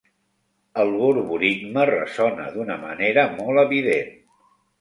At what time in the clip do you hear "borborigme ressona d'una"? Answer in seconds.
1.01-2.81